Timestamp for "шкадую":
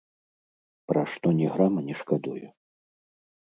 2.01-2.47